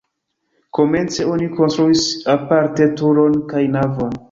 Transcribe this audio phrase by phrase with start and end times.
[0.77, 2.05] Komence oni konstruis
[2.37, 4.19] aparte turon kaj navon.